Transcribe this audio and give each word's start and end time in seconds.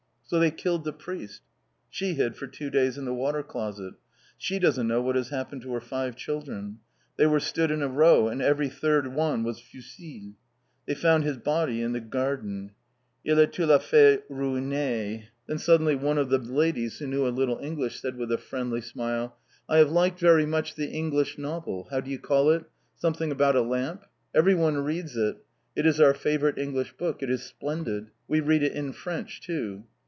"So 0.23 0.39
they 0.39 0.49
killed 0.49 0.85
the 0.85 0.93
priest!" 0.93 1.41
"She 1.89 2.13
hid 2.13 2.37
for 2.37 2.47
two 2.47 2.69
days 2.69 2.97
in 2.97 3.03
the 3.03 3.13
water 3.13 3.43
closet." 3.43 3.95
"She 4.37 4.59
doesn't 4.59 4.87
know 4.87 5.01
what 5.01 5.17
has 5.17 5.27
happened 5.27 5.61
to 5.63 5.73
her 5.73 5.81
five 5.81 6.15
children." 6.15 6.79
"They 7.17 7.27
were 7.27 7.41
stood 7.41 7.69
in 7.69 7.81
a 7.81 7.89
row 7.89 8.29
and 8.29 8.41
every 8.41 8.69
third 8.69 9.07
one 9.13 9.43
was 9.43 9.59
fusillé." 9.59 10.35
"They 10.85 10.95
found 10.95 11.25
his 11.25 11.35
body 11.35 11.81
in 11.81 11.91
the 11.91 11.99
garden!" 11.99 12.71
"Il 13.25 13.37
est 13.39 13.51
tout 13.51 13.67
à 13.67 13.81
fait 13.81 14.23
ruiné." 14.29 15.25
Then 15.47 15.57
suddenly 15.57 15.97
one 15.97 16.17
of 16.17 16.29
the 16.29 16.37
ladies, 16.39 16.99
who 16.99 17.07
knew 17.07 17.27
a 17.27 17.27
little 17.37 17.59
English, 17.59 17.99
said 17.99 18.15
with 18.15 18.31
a 18.31 18.37
friendly 18.37 18.79
smile: 18.79 19.37
"I 19.67 19.79
have 19.79 19.91
liked 19.91 20.19
very 20.21 20.45
much 20.45 20.75
the 20.75 20.87
English 20.87 21.37
novel 21.37 21.89
how 21.91 21.99
do 21.99 22.09
you 22.09 22.19
call 22.19 22.51
it 22.51 22.63
something 22.95 23.33
about 23.33 23.57
a 23.57 23.61
lamp. 23.61 24.05
Everyone 24.33 24.77
reads 24.77 25.17
it. 25.17 25.43
It 25.75 25.85
is 25.85 25.99
our 25.99 26.13
favourite 26.13 26.57
English 26.57 26.93
book. 26.93 27.21
It 27.21 27.29
is 27.29 27.43
splendid. 27.43 28.11
We 28.29 28.39
read 28.39 28.63
it 28.63 28.71
in 28.71 28.93
French 28.93 29.41
too." 29.41 29.83